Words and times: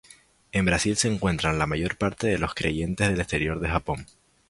En 0.51 0.65
Brasil 0.65 0.97
se 0.97 1.07
encuentran 1.09 1.59
la 1.59 1.67
mayor 1.67 1.95
parte 1.95 2.25
de 2.25 2.39
los 2.39 2.55
creyentes 2.55 3.07
del 3.07 3.19
exterior 3.19 3.59
de 3.59 3.69
Japón. 3.69 4.07